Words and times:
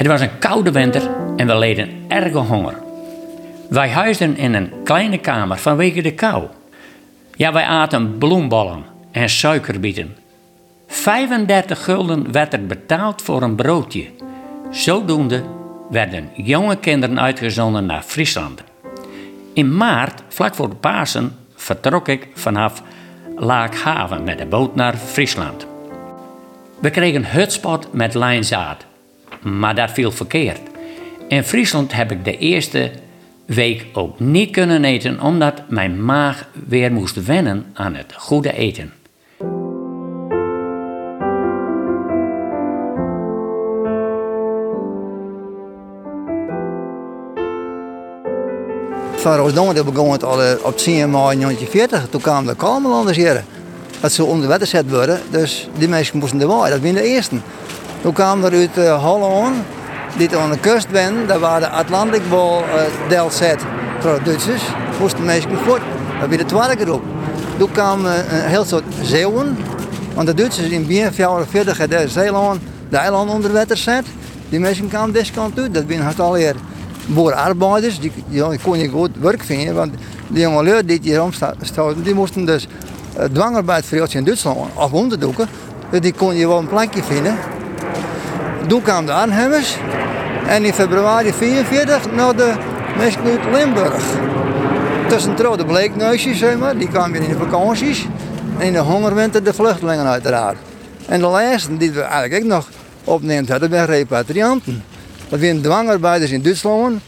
Het 0.00 0.08
was 0.08 0.20
een 0.20 0.38
koude 0.38 0.72
winter 0.72 1.10
en 1.36 1.46
we 1.46 1.58
leden 1.58 1.88
erge 2.08 2.38
honger. 2.38 2.74
Wij 3.68 3.90
huisden 3.90 4.36
in 4.36 4.54
een 4.54 4.72
kleine 4.84 5.18
kamer 5.18 5.58
vanwege 5.58 6.02
de 6.02 6.14
kou. 6.14 6.44
Ja, 7.34 7.52
wij 7.52 7.64
aten 7.64 8.18
bloembollen 8.18 8.84
en 9.10 9.28
suikerbieten. 9.28 10.16
35 10.86 11.84
gulden 11.84 12.32
werd 12.32 12.52
er 12.52 12.66
betaald 12.66 13.22
voor 13.22 13.42
een 13.42 13.54
broodje. 13.54 14.06
Zodoende 14.70 15.44
werden 15.90 16.30
jonge 16.34 16.76
kinderen 16.76 17.20
uitgezonden 17.20 17.86
naar 17.86 18.02
Friesland. 18.02 18.62
In 19.54 19.76
maart, 19.76 20.22
vlak 20.28 20.54
voor 20.54 20.68
de 20.68 20.76
Pasen, 20.76 21.36
vertrok 21.54 22.08
ik 22.08 22.28
vanaf 22.34 22.82
Laakhaven 23.36 24.24
met 24.24 24.38
de 24.38 24.46
boot 24.46 24.74
naar 24.74 24.94
Friesland. 24.96 25.66
We 26.78 26.90
kregen 26.90 27.32
hutspot 27.32 27.92
met 27.92 28.14
lijnzaad, 28.14 28.88
maar 29.42 29.74
dat 29.74 29.90
viel 29.90 30.12
verkeerd. 30.12 30.60
In 31.28 31.44
Friesland 31.44 31.92
heb 31.92 32.10
ik 32.12 32.24
de 32.24 32.38
eerste 32.38 32.90
week 33.46 33.86
ook 33.92 34.20
niet 34.20 34.50
kunnen 34.50 34.84
eten 34.84 35.20
omdat 35.20 35.62
mijn 35.68 36.04
maag 36.04 36.48
weer 36.66 36.92
moest 36.92 37.24
wennen 37.24 37.66
aan 37.72 37.94
het 37.94 38.14
goede 38.16 38.52
eten. 38.52 38.92
Van 49.20 49.36
Roosdongen 49.36 49.84
begon 49.84 50.12
het 50.12 50.24
al 50.24 50.42
eh, 50.42 50.52
op 50.62 50.76
10 50.76 50.94
mei 50.94 51.10
1940. 51.10 52.06
Toen 52.10 52.20
kwamen 52.20 52.46
de 52.46 52.56
Kamerlanders 52.56 53.16
hier. 53.16 53.44
Dat 54.00 54.12
ze 54.12 54.24
onder 54.24 54.48
water 54.48 54.66
gezet 54.66 54.90
worden. 54.90 55.20
Dus 55.30 55.68
die 55.78 55.88
mensen 55.88 56.18
moesten 56.18 56.40
erbij. 56.40 56.70
Dat 56.70 56.80
waren 56.80 56.94
de 56.94 57.02
eerste. 57.02 57.36
Toen 58.00 58.12
kwamen 58.12 58.52
er 58.52 58.58
uit 58.58 58.78
uh, 58.78 59.04
Holland, 59.04 59.56
die 60.16 60.36
aan 60.36 60.50
de 60.50 60.58
kust 60.58 60.90
ben, 60.90 61.26
daar 61.26 61.38
waren 61.38 61.60
de 61.60 61.68
Atlantic 61.68 62.22
Ball 62.30 62.58
uh, 62.58 63.08
delzet 63.08 63.62
voor 63.98 64.14
de 64.14 64.20
Duitsers. 64.24 64.62
Moesten 65.00 65.24
mensen 65.24 65.58
voort. 65.58 65.82
Dat 66.20 66.28
was 66.28 66.38
de 66.38 66.44
tweede 66.44 66.84
groep. 66.84 67.02
Toen 67.58 67.72
kwamen 67.72 68.34
een 68.34 68.48
heel 68.48 68.64
soort 68.64 68.84
zeeuwen. 69.02 69.58
Want 70.14 70.26
de 70.26 70.34
Duitsers 70.34 70.68
in 70.68 70.86
begin 70.86 71.12
44 71.12 71.86
de 71.88 72.08
Zeeland 72.08 72.60
de 72.88 72.96
eilanden 72.96 73.34
onder 73.34 73.52
water 73.52 73.76
gezet. 73.76 74.04
Die 74.48 74.60
mensen 74.60 74.88
kwamen 74.88 75.12
deze 75.12 75.32
uit. 75.40 75.74
Dat 75.74 75.84
waren 75.84 76.06
het 76.06 76.20
alweer 76.20 76.54
boerenarbeiders, 77.06 78.00
die, 78.00 78.12
die 78.28 78.58
kon 78.62 78.78
je 78.78 78.88
goed 78.88 79.10
werk 79.20 79.42
vinden. 79.42 79.74
Want 79.74 79.94
die 80.28 80.40
jongelui 80.40 80.84
die 80.84 80.98
hier 81.02 81.22
omstoten, 81.22 82.02
die 82.02 82.14
moesten 82.14 82.44
dus 82.44 82.66
uh, 83.18 83.24
dwangarbeid 83.24 83.84
verrichten 83.84 84.18
in 84.18 84.24
Duitsland 84.24 84.58
of 84.74 84.92
onderdoeken. 84.92 85.48
Dus 85.90 86.00
die 86.00 86.12
kon 86.12 86.34
je 86.34 86.48
wel 86.48 86.58
een 86.58 86.68
plekje 86.68 87.02
vinden. 87.02 87.38
Toen 88.70 88.82
kwamen 88.82 89.06
de 89.06 89.12
Arnhemmers. 89.12 89.76
En 90.46 90.64
in 90.64 90.72
februari 90.72 91.32
44 91.32 92.12
naar 92.12 92.36
de 92.36 92.54
mensen 92.96 93.22
uit 93.22 93.44
Limburg. 93.52 94.04
Tussen 95.08 95.36
de 95.36 95.64
bleekneusjes, 95.66 96.38
zeg 96.38 96.58
maar, 96.58 96.78
die 96.78 96.88
kwamen 96.88 97.22
in 97.22 97.28
de 97.28 97.36
vakanties. 97.36 98.06
En 98.58 98.66
in 98.66 98.72
de 98.72 98.78
hongerwinter 98.78 99.44
de 99.44 99.54
vluchtelingen 99.54 100.06
uiteraard. 100.06 100.56
En 101.06 101.20
de 101.20 101.26
laatste 101.26 101.76
die 101.76 101.90
we 101.90 102.00
eigenlijk 102.00 102.42
ook 102.42 102.48
nog 102.48 102.68
opneemt 103.04 103.48
hadden, 103.48 103.70
waren 103.70 103.86
repatrianten. 103.86 104.84
Dat 105.28 105.40
waren 105.40 105.62
dwangarbeiders 105.62 106.30
in 106.30 106.42
Duitsland, 106.42 107.00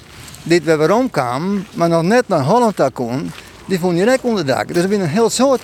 die 0.42 0.62
we 0.62 0.77
weer 0.77 0.94
omkwamen, 0.94 1.66
maar 1.74 1.88
nog 1.88 2.02
net 2.02 2.28
naar 2.28 2.42
Holland 2.42 2.92
kon, 2.92 3.33
die 3.66 3.78
vonden 3.78 3.98
direct 4.05 4.22
onder 4.22 4.46
dak. 4.46 4.68
Dus 4.68 4.77
er 4.83 4.88
zijn 4.88 5.00
een 5.00 5.06
heel 5.06 5.30
soort 5.30 5.60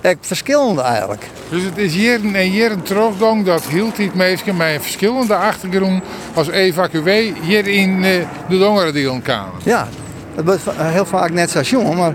echt 0.00 0.18
verschillende 0.20 0.82
eigenlijk. 0.82 1.30
Dus 1.52 1.62
het 1.62 1.78
is 1.78 1.94
hier 1.94 2.20
en 2.34 2.34
hier 2.34 2.72
een 2.72 2.82
teruggang 2.82 3.44
dat 3.44 3.64
hield 3.64 3.96
die 3.96 4.10
mensen 4.14 4.56
met 4.56 4.82
verschillende 4.82 5.34
achtergrond 5.34 6.02
als 6.34 6.48
evacuee 6.48 7.34
hier 7.42 7.66
in 7.66 8.04
eh, 8.04 8.26
de 8.48 8.58
Dongerendeelen 8.58 9.22
kwamen. 9.22 9.52
Ja, 9.62 9.88
dat 10.34 10.44
wordt 10.44 10.62
heel 10.76 11.06
vaak 11.06 11.30
net 11.30 11.50
station, 11.50 11.96
maar 11.96 12.14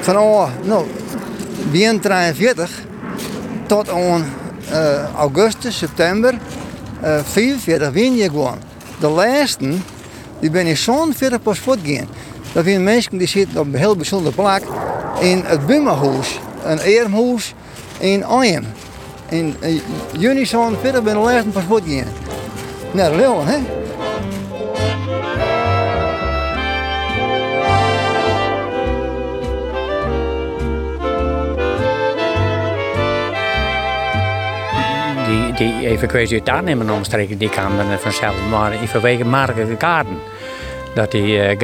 van 0.00 0.18
oh, 0.18 0.48
nou, 0.62 0.86
begin 1.70 2.00
43 2.00 2.70
tot 3.66 3.90
aan 3.90 4.24
uh, 4.70 5.12
augustus, 5.14 5.78
september 5.78 6.34
uh, 7.04 7.18
44 7.24 7.90
win 7.90 8.14
je 8.16 8.28
gewoon. 8.28 8.58
De 9.00 9.08
laatste, 9.08 9.72
die 10.40 10.50
ben 10.50 10.66
in 10.66 10.76
zo'n 10.76 11.14
verder 11.14 11.38
pas 11.38 11.58
gaan. 11.58 12.08
Dat 12.52 12.64
zijn 12.64 12.84
mensen 12.84 13.18
die 13.18 13.28
zitten 13.28 13.60
op 13.60 13.66
een 13.66 13.78
heel 13.78 13.96
bijzondere 13.96 14.34
plek 14.34 14.62
in 15.20 15.42
het 15.46 15.66
Bummerhuis, 15.66 16.40
een 16.64 16.78
eermhuis 16.78 17.54
in 18.04 18.24
Arnhem. 18.24 18.64
In 19.28 19.56
juni 20.18 20.46
zo'n 20.46 20.76
verder 20.80 21.02
ben 21.02 21.14
de 21.14 21.20
laatste 21.20 21.48
pas 21.48 21.62
gaan. 21.68 22.06
Naar 22.92 23.14
Leeuwen, 23.14 23.46
hè? 23.46 23.58
die, 35.26 35.52
die 35.52 35.88
evacuatie 35.88 36.38
uit 36.38 36.48
Arnhem 36.48 36.80
en 36.80 36.90
omstreken, 36.90 37.38
die 37.38 37.48
kwamen 37.48 37.88
dan 37.88 37.98
vanzelf. 37.98 38.36
Maar 38.50 38.74
in 38.74 38.88
vanwege 38.88 39.24
marktige 39.24 39.76
kaarten. 39.76 40.18
Dat 40.94 41.10
die 41.10 41.36
uh, 41.36 41.56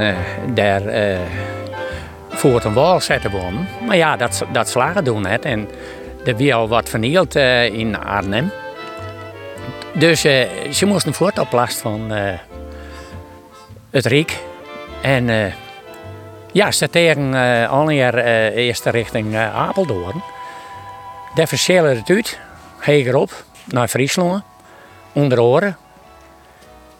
uh, 0.00 0.16
daar 0.54 0.82
uh, 0.82 1.18
voor 2.38 2.64
een 2.64 2.72
wal 2.72 3.00
zetten 3.00 3.30
wonen. 3.30 3.68
Maar 3.86 3.96
ja, 3.96 4.16
dat, 4.16 4.44
dat 4.52 4.68
slagen 4.68 5.04
doen 5.04 5.26
het. 5.26 5.44
En 5.44 5.68
er 6.24 6.36
was 6.36 6.52
al 6.52 6.68
wat 6.68 6.88
vernield 6.88 7.34
in 7.72 7.98
Arnhem. 7.98 8.50
Dus 9.92 10.20
ze 10.70 10.86
moesten 10.86 11.14
voort 11.14 11.38
op 11.38 11.52
last 11.52 11.78
van 11.78 12.10
het 13.90 14.06
Riek. 14.06 14.38
En 15.02 15.52
ja, 16.52 16.70
ze 16.72 16.90
tegen 16.90 17.32
uh, 17.32 17.70
al 17.70 17.90
eerst 17.90 18.84
richting 18.84 19.36
Apeldoorn. 19.36 20.22
Daar 21.34 21.48
verschillen 21.48 21.96
het 21.96 22.10
uit 22.10 22.38
hegerop 22.78 23.44
naar 23.64 23.88
Friesland, 23.88 24.42
onder 25.12 25.40
oren. 25.40 25.76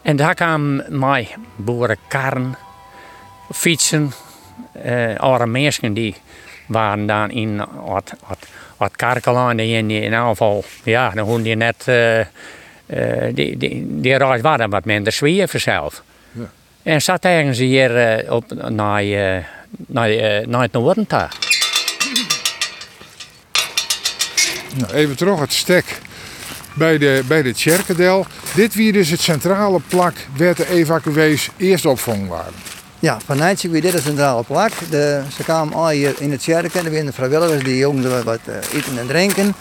En 0.01 0.15
daar 0.15 0.33
kwamen 0.33 0.85
mij 0.99 1.35
boerenkarren, 1.55 2.55
fietsen, 3.53 4.13
uh, 4.85 5.15
andere 5.15 5.45
mensen 5.45 5.93
die 5.93 6.15
waren 6.65 7.05
dan 7.05 7.31
in 7.31 7.57
wat, 7.85 8.13
wat, 8.27 8.47
wat 8.77 8.95
karkelaan, 8.95 9.57
die 9.57 9.77
in, 9.77 9.89
ieder 9.89 10.19
geval, 10.19 10.63
ja, 10.83 11.09
dan 11.09 11.25
hoorde 11.25 11.49
je 11.49 11.55
net, 11.55 11.85
uh, 11.87 12.19
uh, 12.19 12.25
die, 13.33 13.57
die, 13.57 13.85
die 13.87 14.17
reis 14.17 14.41
waren 14.41 14.69
wat 14.69 14.85
minder 14.85 15.13
zwier 15.13 15.47
vanzelf. 15.47 16.03
Ja. 16.31 16.49
En 16.83 17.01
zat 17.01 17.25
ergens 17.25 17.57
hier 17.57 18.23
uh, 18.25 18.31
op, 18.31 18.53
naar, 18.69 19.03
naar, 19.87 20.09
naar 20.47 20.61
het 20.61 20.71
noorden 20.71 21.05
daar. 21.07 21.37
Nou, 24.75 24.93
even 24.93 25.17
terug 25.17 25.39
het 25.39 25.53
stek 25.53 25.99
bij 26.73 26.97
de, 26.97 27.23
bij 27.27 27.41
de 27.41 27.53
Tjerkendel. 27.53 28.25
Dit 28.55 28.75
weer 28.75 28.93
dus 28.93 29.09
het 29.09 29.21
centrale 29.21 29.79
plak 29.87 30.15
waar 30.37 30.55
de 30.55 30.69
evacuees 30.69 31.49
eerst 31.57 31.85
opvangen 31.85 32.27
waren. 32.27 32.53
Ja, 33.01 33.17
vanuit 33.25 33.61
weer 33.61 33.81
dit 33.81 33.93
het 33.93 34.03
centrale 34.03 34.43
plak. 34.43 34.71
De, 34.89 35.21
ze 35.35 35.43
kwamen 35.43 35.73
al 35.73 35.89
hier 35.89 36.15
in 36.17 36.31
het 36.31 36.41
Tjerken. 36.41 36.85
Er 36.85 36.91
waren 36.91 37.05
de 37.05 37.13
vrijwilligers 37.13 37.63
die 37.63 37.77
jongens 37.77 38.23
wat 38.23 38.39
uh, 38.49 38.55
eten 38.73 38.97
en 38.97 39.07
drinken. 39.07 39.55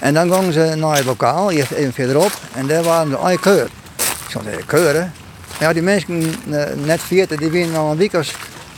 En 0.00 0.14
dan 0.14 0.32
gingen 0.32 0.52
ze 0.52 0.74
naar 0.76 0.96
het 0.96 1.04
lokaal, 1.04 1.50
eerst 1.50 1.70
even 1.70 1.92
verderop. 1.92 2.32
En 2.54 2.66
daar 2.66 2.82
waren 2.82 3.10
ze 3.10 3.16
al 3.16 3.38
keur. 3.38 3.64
Ik 3.96 4.30
zou 4.30 4.44
zeggen, 4.44 4.66
keuren. 4.66 5.12
Ja, 5.58 5.72
die 5.72 5.82
mensen, 5.82 6.34
uh, 6.48 6.62
net 6.84 7.00
40, 7.00 7.38
die 7.38 7.50
waren 7.50 7.76
al 7.76 7.90
een 7.90 7.96
week 7.96 8.12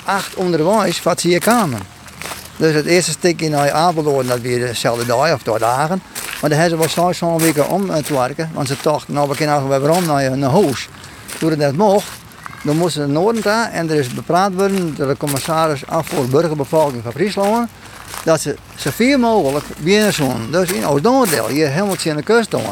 acht 0.05 0.35
onderwijs 0.35 1.03
wat 1.03 1.21
ze 1.21 1.29
hier 1.29 1.41
kwamen. 1.41 1.81
Dus 2.57 2.75
het 2.75 2.87
eerste 2.87 3.11
stukje 3.11 3.49
naar 3.49 3.73
Apeldoorn, 3.73 4.27
dat 4.27 4.41
weer 4.41 4.59
dezelfde 4.59 5.07
dag 5.07 5.33
of 5.33 5.43
twee 5.43 5.59
dagen. 5.59 6.03
Maar 6.41 6.51
dan 6.51 6.59
hebben 6.59 6.91
ze 6.91 7.01
wel 7.01 7.15
zo'n 7.15 7.39
week 7.39 7.71
om 7.71 8.03
te 8.03 8.15
werken. 8.15 8.51
Want 8.53 8.69
ze 8.69 8.75
dachten, 8.83 9.15
nou 9.15 9.29
we 9.29 9.37
kunnen 9.37 9.69
weer 9.69 9.91
om 9.91 10.07
naar 10.07 10.25
een 10.25 10.43
huis. 10.43 10.89
Toen 11.39 11.59
dat 11.59 11.77
mocht, 11.77 12.09
dan 12.63 12.77
moesten 12.77 13.03
ze 13.03 13.09
naar 13.09 13.23
Noorden 13.23 13.43
gaan. 13.43 13.71
En 13.71 13.91
er 13.91 13.97
is 13.97 14.15
bepraat 14.15 14.55
worden 14.55 14.95
door 14.97 15.07
de 15.07 15.17
commissaris 15.17 15.87
af 15.87 16.07
voor 16.07 16.25
de 16.25 16.31
burgerbevolking 16.31 17.03
van 17.03 17.13
Friesland. 17.13 17.69
Dat 18.25 18.41
ze 18.41 18.57
zoveel 18.77 19.19
mogelijk 19.19 19.65
binnen 19.79 20.13
zo'n. 20.13 20.49
Dus 20.51 20.73
in 20.73 20.87
Oost-Noorddeel, 20.87 21.47
hier 21.47 21.69
helemaal 21.69 21.97
aan 22.09 22.17
de 22.17 22.23
kust 22.23 22.51
doen. 22.51 22.63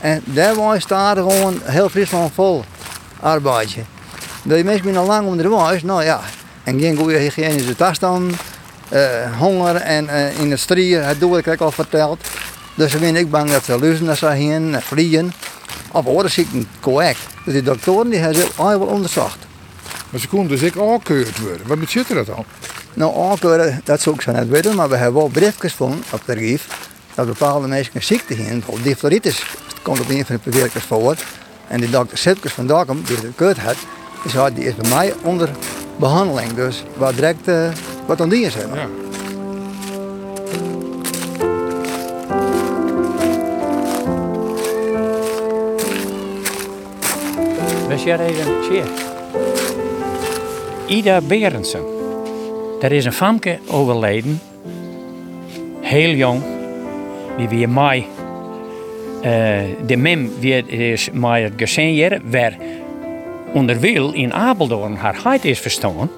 En 0.00 0.22
daar 0.24 0.54
was 0.54 0.82
staat 0.82 1.16
gewoon 1.16 1.60
heel 1.62 1.88
Friesland 1.88 2.32
vol 2.34 2.64
arbeidje. 3.20 3.82
Die 4.42 4.64
mensen 4.64 4.84
zijn 4.84 4.96
al 4.96 5.06
lang 5.06 5.26
onderwijs, 5.26 5.82
nou 5.82 6.04
ja. 6.04 6.20
En 6.64 6.80
geen 6.80 6.96
goede 6.96 7.16
hygiënische 7.16 7.76
toestand 7.76 8.34
uh, 8.92 9.38
honger 9.38 9.76
en 9.76 10.04
uh, 10.04 10.38
industrie, 10.38 10.96
het 10.96 11.20
doe 11.20 11.38
ik 11.38 11.60
al 11.60 11.70
verteld. 11.70 12.20
Dus 12.74 12.94
ik 12.94 13.00
ben 13.00 13.16
ik 13.16 13.30
bang 13.30 13.50
dat 13.50 13.64
ze 13.64 13.78
luizen 13.78 14.16
zijn 14.16 14.36
heen, 14.36 14.76
vliegen. 14.82 15.32
Of 15.92 16.06
oorziekten 16.06 16.68
correct. 16.80 17.35
Dus 17.46 17.54
die 17.54 17.62
doktoren 17.62 18.10
die 18.10 18.18
hebben 18.18 18.40
ze 18.40 18.48
al 18.56 18.78
wel 18.78 18.88
onderzocht. 18.88 19.38
Maar 20.10 20.20
ze 20.20 20.28
konden 20.28 20.58
dus 20.58 20.76
ook 20.76 20.92
aankeurd 20.92 21.38
worden. 21.38 21.66
Wat 21.66 21.78
betekent 21.78 22.26
dat 22.26 22.26
dan? 22.26 22.44
Nou, 22.94 23.30
aankeuren, 23.30 23.80
dat 23.84 24.00
zou 24.00 24.16
ik 24.16 24.22
zo 24.22 24.32
net 24.32 24.48
weten, 24.48 24.74
maar 24.74 24.88
we 24.88 24.96
hebben 24.96 25.20
wel 25.20 25.28
briefjes 25.28 25.74
van 25.74 26.02
op 26.12 26.22
rief 26.26 26.66
dat 27.14 27.26
bepaalde 27.26 27.68
mensen 27.68 27.92
een 27.94 28.02
ziekte 28.02 28.34
hebben. 28.34 28.52
Bijvoorbeeld 28.52 28.84
difteritis 28.84 29.46
komt 29.82 30.00
op 30.00 30.08
een 30.08 30.26
van 30.26 30.40
de 30.42 30.50
bewerkers 30.50 30.84
voor. 30.84 31.16
En 31.68 31.80
die 31.80 31.90
dokter 31.90 32.18
Sipkes 32.18 32.52
van 32.52 32.66
Dokkum, 32.66 33.02
die 33.06 33.16
het 33.16 33.26
kut 33.34 33.58
had, 33.58 34.54
die 34.54 34.64
is 34.64 34.74
bij 34.74 34.90
mij 34.90 35.14
onder 35.22 35.50
behandeling. 35.96 36.54
Dus 36.54 36.82
wat 36.96 37.14
direct 37.14 37.48
uh, 37.48 37.68
wat 38.06 38.20
aan 38.20 38.28
die. 38.28 38.40
Ja. 38.40 39.05
We 47.88 47.98
zien 47.98 48.20
even. 48.20 48.84
Ida 50.86 51.20
Berendsen. 51.20 51.84
Er 52.80 52.92
is 52.92 53.04
een 53.04 53.12
famke 53.12 53.58
overleden. 53.66 54.40
Heel 55.80 56.14
jong. 56.14 56.42
Die 57.36 57.48
weer 57.48 57.68
mij. 57.68 58.06
Uh, 59.16 59.58
de 59.86 59.96
mem 59.96 60.30
is 60.66 61.10
mij 61.12 61.42
het 61.42 61.52
gezien 61.56 62.20
waar 62.30 62.56
onderwil 63.52 64.12
in 64.12 64.32
Apeldoorn 64.32 64.94
haar 64.94 65.16
huid 65.22 65.44
is 65.44 65.58
verstaan. 65.58 66.10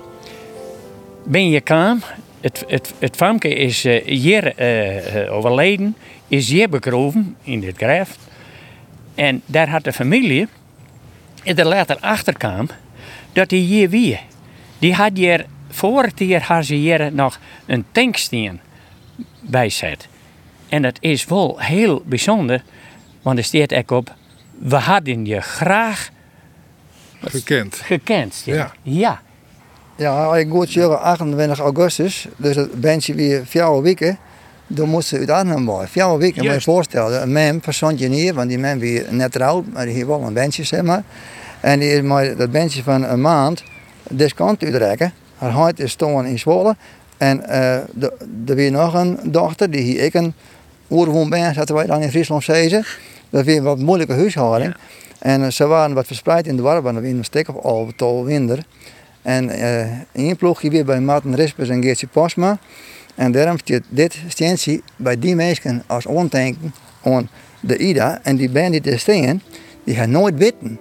Ben 1.23 1.51
je 1.51 1.61
kwam, 1.61 2.03
het, 2.41 2.65
het, 2.99 3.17
famke 3.17 3.49
is 3.49 3.85
uh, 3.85 4.05
hier 4.05 4.53
uh, 5.25 5.33
overleden, 5.33 5.97
is 6.29 6.51
hier 6.51 6.69
begraven 6.69 7.37
in 7.43 7.61
dit 7.61 7.77
graf. 7.77 8.17
En 9.15 9.43
daar 9.47 9.69
had 9.69 9.85
de 9.85 9.93
familie, 9.93 10.49
er 11.45 11.67
later 11.67 11.97
achter 12.01 12.37
kwam, 12.37 12.69
dat 13.33 13.51
hij 13.51 13.61
hier 13.61 13.91
wie. 13.91 14.21
Die 14.79 14.95
had 14.95 15.17
hier, 15.17 15.47
voor 15.71 16.03
het 16.03 16.19
jaar 16.19 16.43
had 16.43 16.65
ze 16.65 16.75
hier 16.75 17.13
nog 17.13 17.39
een 17.67 17.85
tanksteen 17.93 18.61
bijzet. 19.41 20.09
En 20.69 20.83
dat 20.83 20.97
is 21.01 21.25
wel 21.25 21.59
heel 21.59 22.03
bijzonder, 22.05 22.63
want 23.23 23.39
er 23.39 23.45
staat 23.45 23.75
ook 23.75 23.91
op, 23.91 24.15
we 24.59 24.77
hadden 24.77 25.25
je 25.27 25.41
graag 25.41 26.11
Gekend. 27.21 27.75
gekend. 27.75 28.43
Ja. 28.45 28.73
ja. 28.83 29.21
Ja, 29.97 30.37
ik 30.37 30.49
goed 30.51 30.73
jaren 30.73 31.01
28 31.01 31.59
augustus, 31.59 32.27
dus 32.37 32.57
het 32.57 32.81
bandje 32.81 33.15
weer 33.15 33.47
vier 33.47 33.83
weken, 33.83 34.19
dan 34.69 34.89
moest 34.89 35.09
ze 35.09 35.19
uit 35.19 35.31
Arnhem 35.31 35.65
worden. 35.67 35.89
Vier 35.89 36.17
weken, 36.19 36.45
moet 36.45 36.55
je 36.55 36.61
voorstellen. 36.61 37.23
Een 37.23 37.33
mem 37.33 37.61
van 37.63 37.95
hier, 37.97 38.35
want 38.35 38.49
die 38.49 38.59
mem 38.59 38.79
weer 38.79 39.07
net 39.11 39.33
trouw, 39.33 39.65
maar 39.73 39.85
die 39.85 39.95
heeft 39.95 40.07
wel 40.07 40.23
een 40.23 40.33
bandje, 40.35 40.65
zeg 40.65 40.83
maar. 40.83 41.03
En 41.61 41.79
die 41.79 41.93
is 41.93 42.03
maar 42.03 42.37
dat 42.37 42.53
bandje 42.53 42.83
van 42.83 43.05
een 43.05 43.21
maand 43.21 43.63
discount 44.11 44.63
uitrekken. 44.65 45.13
Haar 45.37 45.51
huid 45.51 45.81
is 45.81 45.91
stonden 45.91 46.25
in 46.27 46.39
Zwolle. 46.39 46.77
En 47.17 47.39
de- 47.95 48.13
er 48.47 48.55
weer 48.55 48.71
nog 48.71 48.95
een 48.95 49.19
dochter, 49.25 49.71
die 49.71 49.81
hier 49.83 50.03
ik 50.05 50.15
een 50.15 50.35
oerwoon 50.91 51.31
ben, 51.31 51.55
zaten 51.55 51.75
wij 51.75 51.87
dan 51.87 52.03
in 52.03 52.11
Friesland 52.11 52.45
zezen. 52.45 52.85
Dat 53.31 53.45
weer 53.45 53.57
een 53.57 53.63
wat 53.63 53.79
moeilijke 53.79 54.13
huishouding. 54.13 54.75
En 55.19 55.43
eh, 55.45 55.51
ze 55.51 55.67
waren 55.67 55.95
wat 55.95 56.07
verspreid 56.07 56.47
in 56.47 56.57
de 56.57 56.63
warm, 56.63 56.83
want 56.83 56.97
er 56.97 57.03
weer 57.03 57.15
een 57.15 57.25
stuk 57.25 57.49
of 57.49 57.65
al 57.65 57.91
tol 57.97 58.25
winder. 58.25 58.65
En 59.23 59.51
eh 59.51 59.81
in 60.13 60.29
een 60.29 60.37
ploegje 60.37 60.71
weer 60.71 60.85
bij 60.85 61.01
Martin 61.01 61.35
Rispers 61.35 61.69
en 61.69 61.83
Geertje 61.83 62.07
Posma. 62.07 62.59
En 63.19 63.33
daarom 63.33 63.59
staat 63.59 63.83
dit 63.89 64.19
steentje 64.29 64.81
bij 64.97 65.19
die 65.19 65.35
mensen 65.35 65.83
als 65.87 66.07
ondenken 66.07 66.75
aan 67.03 67.29
de 67.61 67.77
Ida. 67.77 68.21
En 68.23 68.37
die 68.37 68.51
band 68.51 68.73
die 68.73 68.93
er 68.93 68.99
staan, 68.99 69.43
die 69.85 69.95
gaan 69.95 70.11
nooit 70.11 70.35
weten 70.37 70.79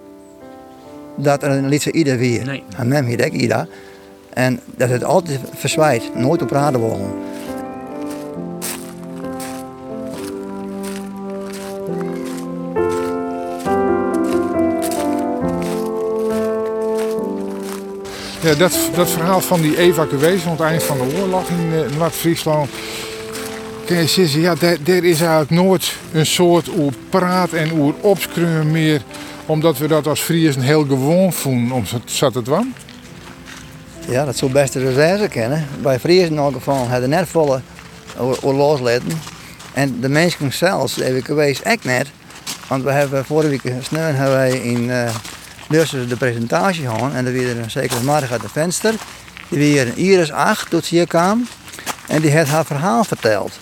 dat 1.16 1.42
er 1.42 1.50
een 1.50 1.68
liedje 1.68 1.92
Ida 1.92 2.16
weer. 2.16 2.44
Nee. 2.44 2.62
En 2.76 3.04
heet 3.04 3.24
ook 3.24 3.32
Ida. 3.32 3.66
En 4.32 4.60
dat 4.76 4.88
het 4.88 5.04
altijd 5.04 5.40
verzwijt, 5.54 6.14
nooit 6.14 6.42
op 6.42 6.50
raden 6.50 6.80
worden. 6.80 7.10
Ja, 18.42 18.54
dat, 18.54 18.78
dat 18.94 19.10
verhaal 19.10 19.40
van 19.40 19.60
die 19.60 19.78
evacuatie 19.78 20.44
aan 20.44 20.50
het 20.50 20.60
eind 20.60 20.82
van 20.82 20.98
de 20.98 21.16
oorlog 21.20 21.48
in 21.48 21.72
eh, 21.72 21.96
Noord-Friesland. 21.98 22.70
Kun 23.84 23.96
je 23.96 24.06
zeggen, 24.06 24.40
ja, 24.40 24.54
daar 24.54 25.04
is 25.04 25.20
eigenlijk 25.20 25.50
nooit 25.50 25.94
een 26.12 26.26
soort 26.26 26.68
oer 26.76 26.92
praat 27.10 27.52
en 27.52 27.72
oer 27.72 27.94
meer. 28.66 29.02
Omdat 29.46 29.78
we 29.78 29.86
dat 29.88 30.06
als 30.06 30.20
Friesen 30.20 30.62
heel 30.62 30.84
gewoon 30.84 31.32
voelen, 31.32 31.70
om 31.72 31.84
zat 32.04 32.34
het 32.34 32.46
wel. 32.46 32.64
Ja, 34.08 34.24
dat 34.24 34.36
zou 34.36 34.52
best 34.52 34.72
de 34.72 34.78
reserve 34.80 35.28
kennen. 35.28 35.66
Bij 35.82 35.98
Friesen 36.00 36.30
in 36.30 36.36
elk 36.36 36.52
geval 36.52 36.88
hadden 36.88 37.08
net 37.08 37.28
volle 37.28 37.60
o- 38.18 38.36
o- 38.40 38.52
loslaten. 38.52 39.20
En 39.72 40.00
de 40.00 40.08
mensen 40.08 40.52
zelfs, 40.52 40.94
de 40.94 41.04
evacuees 41.04 41.62
echt 41.62 41.84
net. 41.84 42.06
Want 42.68 42.82
we 42.82 42.90
hebben 42.92 43.24
vorige 43.24 43.48
week 43.48 43.72
sneeuw 43.82 44.02
hebben 44.02 44.36
wij 44.36 44.50
in 44.50 44.82
uh, 44.84 45.08
de 45.68 46.16
presentatie 46.18 46.86
gehad. 46.86 47.12
En 47.12 47.26
er 47.26 47.32
weer 47.32 47.58
een 47.58 47.70
zekere 47.70 48.02
Marga 48.02 48.32
uit 48.32 48.40
de 48.40 48.48
venster. 48.48 48.94
Die 49.48 49.58
weer 49.58 49.86
een 49.86 49.96
Iris 49.96 50.32
8 50.32 50.70
tot 50.70 50.86
hier 50.86 51.06
kwam. 51.06 51.48
En 52.06 52.20
die 52.20 52.30
heeft 52.30 52.50
haar 52.50 52.64
verhaal 52.64 53.04
verteld. 53.04 53.58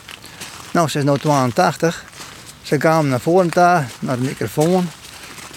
Nou, 0.70 0.88
ze 0.88 0.98
is 0.98 1.04
nu 1.04 1.18
82. 1.18 2.04
Ze 2.62 2.76
kwam 2.76 3.08
naar 3.08 3.20
voren 3.20 3.48
daar, 3.50 3.90
naar 3.98 4.16
de 4.16 4.22
microfoon. 4.22 4.88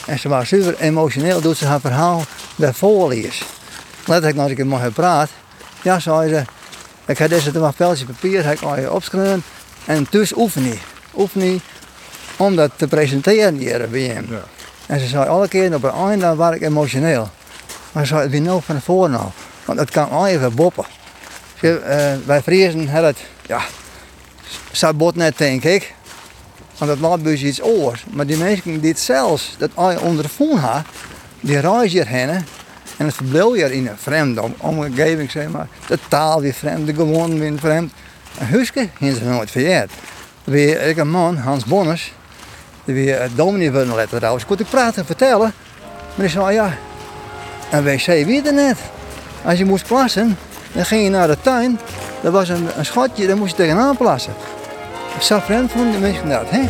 En 0.06 0.19
ze 0.19 0.30
was 0.30 0.48
super 0.48 0.80
emotioneel 0.80 1.42
doet 1.42 1.57
ze 1.57 1.66
haar 1.66 1.80
verhaal 1.80 2.24
bij 2.56 2.74
voorlees. 2.74 3.44
Letterlijk 4.06 4.38
als 4.38 4.51
ik 4.51 4.57
het 4.57 4.68
mag 4.68 4.81
gepraat. 4.81 5.30
Ja, 5.81 6.00
zei 6.00 6.30
ze. 6.30 6.44
Ik 7.06 7.18
heb 7.18 7.30
deze 7.30 7.56
een 7.57 7.74
veldje 7.74 8.06
papier, 8.06 8.46
heb 8.46 8.54
ik 8.54 8.62
al 8.62 8.80
je 8.80 8.92
opschreven. 8.92 9.44
En 9.86 10.07
dus 10.10 10.36
oefen 10.36 10.63
niet. 10.63 10.80
Oefen 11.18 11.42
niet 11.42 11.63
om 12.38 12.56
dat 12.56 12.72
te 12.75 12.88
presenteren 12.88 13.56
hier 13.56 13.90
bij 13.90 14.01
hem. 14.01 14.25
Ja. 14.30 14.59
En 14.89 15.00
ze 15.00 15.07
zei 15.07 15.27
alle 15.27 15.47
keer 15.47 15.75
op 15.75 15.83
een 15.83 16.09
einde 16.09 16.36
was 16.36 16.56
ik 16.56 16.62
emotioneel. 16.62 17.30
Maar 17.91 18.06
ze 18.06 18.15
zei, 18.15 18.30
wie 18.30 18.41
nou 18.41 18.62
van 18.65 18.75
tevoren 18.75 19.12
nou. 19.12 19.25
Want 19.65 19.80
het 19.80 19.89
kan 19.91 20.09
al 20.09 20.27
even 20.27 20.56
boppen. 20.56 20.86
Ze, 21.59 21.77
eh, 21.77 22.25
wij 22.25 22.41
hebben 22.45 23.03
het, 23.06 23.18
ja, 23.45 23.62
sabot 24.71 25.15
net 25.15 25.38
denk 25.38 25.63
ik. 25.63 25.94
Want 26.77 26.91
het 26.91 27.00
laat 27.00 27.24
dus 27.24 27.41
iets 27.44 27.62
oors. 27.62 28.03
Maar 28.09 28.25
die 28.25 28.38
mensen 28.38 28.80
die 28.80 28.89
het 28.89 29.00
zelfs, 29.00 29.56
dat 29.57 29.69
al 29.74 29.91
je 29.91 30.00
onder 30.00 30.24
de 30.24 30.30
voet 30.30 30.59
had, 30.59 30.81
die 31.39 31.59
reizen 31.59 31.89
hierheen. 31.89 32.30
En 32.97 33.06
het 33.06 33.15
verbleef 33.15 33.53
hier 33.53 33.71
in 33.71 33.88
een 33.88 33.97
vreemde 33.97 34.41
om- 34.41 34.56
omgeving, 34.57 35.31
zeg 35.31 35.50
maar. 35.50 35.68
De 35.88 36.00
taal 36.07 36.41
weer 36.41 36.53
vreemd, 36.53 36.86
de 36.88 36.94
gewoonten 36.94 37.39
weer 37.39 37.59
vreemd. 37.59 37.91
Een 38.39 38.47
huisje 38.47 38.88
hebben 39.00 39.18
ze 39.18 39.24
nooit 39.24 39.51
verjaard. 39.51 39.91
Weer 40.44 40.81
ik 40.81 40.97
een 40.97 41.09
man, 41.09 41.38
Hans 41.38 41.65
Bonnes, 41.65 42.13
die 42.93 43.03
weer 43.03 43.22
het 43.22 43.36
dominee 43.36 44.08
trouwens. 44.10 44.46
Kon 44.46 44.60
ik 44.60 44.69
praten 44.69 45.01
en 45.01 45.05
vertellen. 45.05 45.53
Maar 46.15 46.27
die 46.27 46.29
zei, 46.29 46.53
ja, 46.53 46.77
een 47.72 47.84
wc 47.84 48.05
wie 48.05 48.41
er 48.46 48.53
net. 48.53 48.77
Als 49.46 49.58
je 49.58 49.65
moest 49.65 49.88
plassen, 49.88 50.38
dan 50.72 50.86
ging 50.86 51.03
je 51.03 51.10
naar 51.10 51.27
de 51.27 51.38
tuin. 51.41 51.79
Er 52.24 52.31
was 52.31 52.50
een, 52.50 52.67
een 52.77 52.86
schotje, 52.86 53.27
daar 53.27 53.38
moest 53.38 53.51
je 53.51 53.58
tegenaan 53.58 53.98
plassen. 53.98 54.34
Vreemd 55.19 55.72
vonden 55.72 55.91
de 55.91 55.98
mensen 55.98 56.29
dat, 56.29 56.50
hè? 56.50 56.62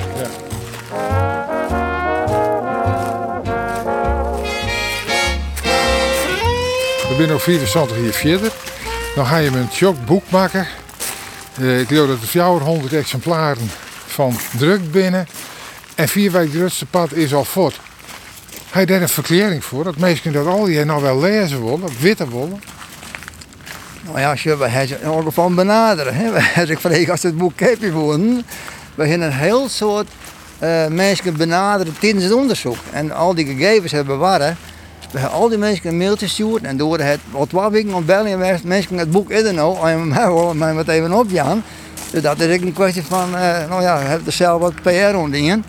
We 7.07 7.15
zijn 7.17 7.29
nog 7.29 7.41
74 7.41 7.97
jaar 7.97 8.13
verder. 8.13 8.51
Dan 9.15 9.25
ga 9.25 9.37
je 9.37 9.49
een 9.49 9.69
tjok 9.69 10.05
boek 10.05 10.23
maken. 10.29 10.67
Eh, 11.59 11.79
ik 11.79 11.87
geloof 11.87 12.07
dat 12.07 12.21
er 12.21 12.27
400 12.27 12.93
exemplaren 12.93 13.71
van 14.07 14.37
druk 14.57 14.91
binnen. 14.91 15.27
En 15.99 16.07
vier 16.07 16.31
weken 16.31 16.51
drukste 16.51 16.85
pad 16.85 17.13
is 17.13 17.33
al 17.33 17.45
voort. 17.45 17.79
Hij 18.69 18.85
daar 18.85 19.01
een 19.01 19.09
verklaring 19.09 19.63
voor 19.63 19.83
dat 19.83 19.97
mensen 19.97 20.33
dat 20.33 20.45
al 20.45 20.63
die 20.63 20.85
nou 20.85 21.01
wel 21.01 21.19
lezen 21.19 21.63
willen, 21.63 21.89
witte 21.99 22.29
willen. 22.29 22.61
Nou 24.05 24.19
ja, 24.19 24.29
als 24.29 24.43
je 24.43 24.55
bij 24.55 24.69
het 24.69 24.89
in 24.89 25.01
elk 25.01 25.23
geval 25.23 25.53
benaderen. 25.53 26.15
Hè? 26.15 26.31
Als 26.61 26.69
ik 26.69 26.79
vraag 26.79 27.09
als 27.09 27.23
het 27.23 27.37
boek 27.37 27.59
heb 27.59 27.81
je. 27.81 27.91
We 28.95 29.07
hebben 29.07 29.27
een 29.27 29.33
heel 29.33 29.69
soort 29.69 30.07
eh, 30.59 30.87
mensen 30.87 31.37
benaderen 31.37 31.95
tijdens 31.99 32.23
het 32.23 32.33
onderzoek. 32.33 32.77
En 32.91 33.11
al 33.11 33.35
die 33.35 33.45
gegevens 33.45 33.91
hebben 33.91 34.17
bewaren. 34.17 34.57
We 35.11 35.19
hebben 35.19 35.39
al 35.39 35.49
die 35.49 35.57
mensen 35.57 35.89
een 35.89 35.97
mailtje 35.97 36.25
gestuurd. 36.25 36.63
En 36.63 36.77
door 36.77 36.99
het 36.99 37.19
al 37.31 37.45
twee 37.45 37.69
weken 37.69 37.93
ontbellen 37.93 38.43
en 38.43 38.59
mensen 38.63 38.97
het 38.97 39.11
boek 39.11 39.31
er 39.31 39.53
nou. 39.53 40.55
Mij 40.55 40.73
wat 40.73 40.87
even 40.87 41.13
opjaan. 41.13 41.63
Dus 42.11 42.21
dat 42.21 42.39
is 42.39 42.55
ook 42.57 42.61
een 42.61 42.73
kwestie 42.73 43.03
van, 43.03 43.35
eh, 43.35 43.69
nou 43.69 43.81
ja, 43.81 43.99
hebben 43.99 44.27
er 44.27 44.31
zelf 44.31 44.61
wat 44.61 44.81
PR 44.81 45.15
ondingen. 45.15 45.65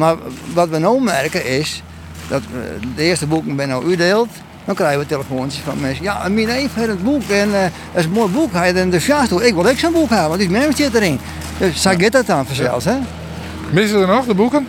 Maar 0.00 0.16
wat 0.52 0.68
we 0.68 0.78
nu 0.78 1.00
merken 1.00 1.46
is 1.46 1.82
dat 2.28 2.42
eh, 2.42 2.88
de 2.96 3.02
eerste 3.02 3.26
boeken 3.26 3.56
ben 3.56 3.68
nou 3.68 3.88
uitdeeld. 3.88 4.28
Dan 4.64 4.74
krijgen 4.74 4.98
we 4.98 5.06
telefoontjes 5.06 5.62
van 5.62 5.80
mensen. 5.80 6.04
Ja, 6.04 6.28
mijn 6.28 6.46
neef 6.46 6.74
heeft 6.74 6.88
het 6.88 7.02
boek 7.02 7.22
en 7.22 7.54
eh, 7.54 7.62
het 7.62 7.72
is 7.94 8.04
een 8.04 8.10
mooi 8.10 8.30
boek. 8.30 8.52
Hij 8.52 8.70
is 8.70 8.80
enthousiast. 8.80 9.32
Ik 9.32 9.54
wil 9.54 9.66
ook 9.66 9.78
zo'n 9.78 9.92
boek 9.92 10.10
hebben, 10.10 10.28
want 10.28 10.40
die 10.40 10.50
mensen 10.50 10.76
zit 10.76 10.94
erin. 10.94 11.20
Dus 11.58 11.82
zo 11.82 11.90
gaat 11.96 12.12
dat 12.12 12.26
dan 12.26 12.46
vanzelfs, 12.46 12.84
hè? 12.84 12.96
Missen 13.70 14.00
er 14.00 14.06
nog 14.06 14.24
de 14.24 14.34
boeken? 14.34 14.68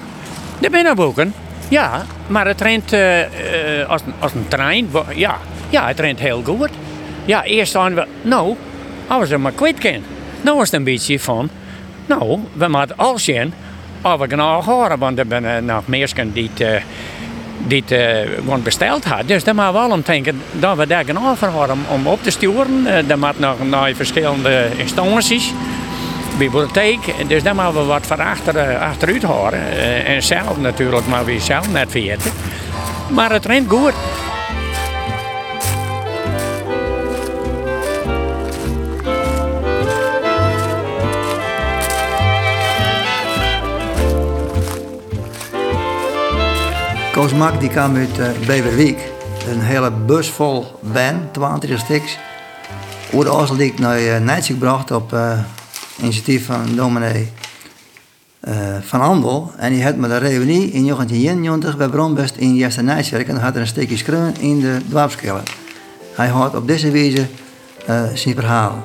Er 0.62 0.70
zijn 0.72 0.96
boeken. 0.96 1.34
Ja, 1.68 2.06
maar 2.28 2.48
het 2.48 2.62
rent 2.62 2.94
eh, 2.94 3.22
eh, 3.22 3.90
als, 3.90 4.02
een, 4.06 4.14
als 4.20 4.34
een 4.34 4.48
trein. 4.48 4.90
Ja, 5.16 5.38
ja, 5.70 5.88
het 5.88 6.00
rent 6.00 6.20
heel 6.20 6.44
goed. 6.44 6.70
Ja, 7.26 7.44
eerst 7.44 7.74
hadden 7.74 7.96
we, 7.96 8.08
nou, 8.22 8.56
als 9.08 9.30
we 9.30 9.38
maar 9.38 9.52
kwijt 9.52 9.80
kunnen. 9.80 10.04
Nou 10.42 10.58
was 10.58 10.66
het 10.66 10.76
een 10.76 10.84
beetje 10.84 11.20
van, 11.20 11.50
nou, 12.06 12.40
we 12.54 12.68
moeten 12.68 12.98
al 12.98 13.20
zien 13.20 13.54
of 14.02 14.20
we 14.20 14.30
genoeg 14.30 14.66
horen. 14.66 15.00
Want 15.00 15.20
er 15.20 15.26
zijn 15.30 15.46
eh, 15.46 15.58
nog 15.58 15.88
mensen 15.88 16.34
die, 16.34 16.50
het, 16.54 17.92
eh, 17.92 18.22
uh, 18.24 18.30
gewoon 18.36 18.64
besteld 18.64 19.04
had. 19.04 19.28
Dus 19.28 19.44
daar 19.44 19.56
moeten 19.56 19.74
we 19.74 19.80
wel 19.80 19.92
om 19.92 20.02
denken 20.06 20.42
dat 20.52 20.78
we 20.78 20.88
daar 20.88 21.06
offer 21.32 21.50
hadden 21.50 21.78
om 21.90 22.08
op 22.08 22.24
te 22.24 22.30
sturen. 22.30 23.08
Dat 23.08 23.18
moet 23.18 23.40
nog 23.40 23.56
naar 23.70 23.94
verschillende 23.94 24.68
instanties. 24.78 25.54
Bibliotheek, 26.38 27.00
dus 27.28 27.44
daar 27.44 27.56
moeten 27.56 27.74
we 27.74 27.84
wat 27.84 28.08
van 28.08 28.20
achter, 28.20 28.78
achteruit 28.78 29.24
houden. 29.24 29.60
Uh, 29.60 30.10
en 30.10 30.24
zelf 30.24 30.58
natuurlijk, 30.58 31.08
maar 31.08 31.26
we 31.26 31.40
zelf 31.40 31.72
net 31.72 31.92
vergeten. 31.92 32.32
Maar 33.10 33.32
het 33.32 33.46
rent 33.46 33.70
goed. 33.70 33.94
Koos 47.22 47.60
die 47.60 47.70
kwam 47.70 47.96
uit 47.96 48.18
uh, 48.20 48.28
Beverwijk. 48.48 49.12
Een 49.50 49.60
hele 49.60 49.92
bus 49.92 50.30
vol 50.30 50.66
ben, 50.80 51.30
22 51.32 51.80
stuks. 51.80 52.18
Die 53.58 53.66
ik 53.66 53.80
naar 53.80 54.02
uh, 54.02 54.18
Nijtsik 54.18 54.54
gebracht 54.54 54.92
op 54.92 55.14
uh, 55.14 55.40
initiatief 56.00 56.46
van 56.46 56.76
dominee 56.76 57.28
Van 58.82 59.02
Andel. 59.02 59.52
En 59.58 59.72
die 59.74 59.84
had 59.84 59.96
met 59.96 60.12
een 60.12 60.20
reunie 60.20 60.72
in 60.72 60.84
1991 60.84 61.78
bij 61.78 61.88
Bronbest 61.88 62.36
in 62.36 62.56
Jester 62.56 62.84
Nijtswerk. 62.84 63.28
En 63.28 63.38
had 63.38 63.56
er 63.56 63.62
een 63.62 63.68
stukje 63.68 63.98
schreeuwen 63.98 64.40
in 64.40 64.60
de 64.60 64.78
dwarfskiller. 64.90 65.44
Hij 66.16 66.28
houdt 66.28 66.56
op 66.56 66.68
deze 66.68 66.92
wijze 66.92 67.28
zijn 68.14 68.36
verhaal. 68.36 68.84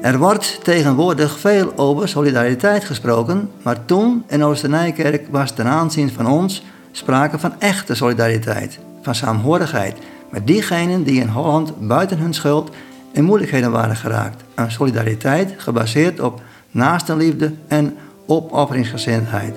Er 0.00 0.18
wordt 0.18 0.58
tegenwoordig 0.62 1.38
veel 1.38 1.72
over 1.76 2.08
solidariteit 2.08 2.84
gesproken, 2.84 3.50
maar 3.62 3.84
toen 3.84 4.24
in 4.28 4.44
Oosternijkerk 4.44 5.26
was 5.30 5.50
ten 5.50 5.66
aanzien 5.66 6.10
van 6.10 6.26
ons 6.26 6.62
sprake 6.92 7.38
van 7.38 7.52
echte 7.58 7.94
solidariteit, 7.94 8.78
van 9.02 9.14
saamhorigheid 9.14 9.96
met 10.30 10.46
diegenen 10.46 11.02
die 11.02 11.20
in 11.20 11.28
Holland 11.28 11.88
buiten 11.88 12.18
hun 12.18 12.34
schuld 12.34 12.70
in 13.12 13.24
moeilijkheden 13.24 13.70
waren 13.70 13.96
geraakt. 13.96 14.44
Een 14.54 14.70
solidariteit 14.70 15.54
gebaseerd 15.56 16.20
op 16.20 16.40
naastenliefde 16.70 17.52
en 17.68 17.96
opofferingsgezindheid. 18.26 19.54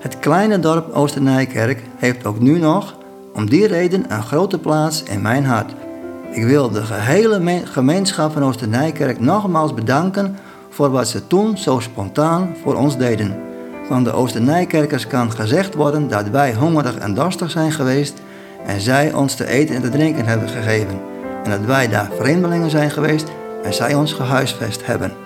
Het 0.00 0.18
kleine 0.18 0.60
dorp 0.60 0.94
Oosternijkerk 0.94 1.82
heeft 1.96 2.26
ook 2.26 2.40
nu 2.40 2.58
nog 2.58 2.96
om 3.34 3.48
die 3.48 3.66
reden 3.66 4.04
een 4.08 4.22
grote 4.22 4.58
plaats 4.58 5.02
in 5.02 5.22
mijn 5.22 5.44
hart. 5.44 5.72
Ik 6.30 6.44
wil 6.44 6.70
de 6.70 6.82
gehele 6.82 7.62
gemeenschap 7.64 8.32
van 8.32 8.44
Oosternijkerk 8.44 9.20
nogmaals 9.20 9.74
bedanken 9.74 10.36
voor 10.70 10.90
wat 10.90 11.08
ze 11.08 11.26
toen 11.26 11.58
zo 11.58 11.80
spontaan 11.80 12.54
voor 12.62 12.74
ons 12.74 12.98
deden. 12.98 13.53
Van 13.88 14.04
de 14.04 14.12
Oosternijkerkers 14.12 15.06
kan 15.06 15.32
gezegd 15.32 15.74
worden 15.74 16.08
dat 16.08 16.28
wij 16.28 16.54
hongerig 16.54 16.96
en 16.96 17.14
dorstig 17.14 17.50
zijn 17.50 17.72
geweest 17.72 18.22
en 18.66 18.80
zij 18.80 19.12
ons 19.12 19.34
te 19.34 19.46
eten 19.46 19.74
en 19.74 19.82
te 19.82 19.88
drinken 19.88 20.26
hebben 20.26 20.48
gegeven. 20.48 21.00
En 21.44 21.50
dat 21.50 21.60
wij 21.60 21.88
daar 21.88 22.10
vreemdelingen 22.18 22.70
zijn 22.70 22.90
geweest 22.90 23.28
en 23.62 23.74
zij 23.74 23.94
ons 23.94 24.12
gehuisvest 24.12 24.86
hebben. 24.86 25.23